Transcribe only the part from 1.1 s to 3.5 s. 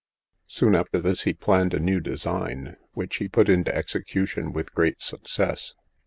he planned a new design, which he put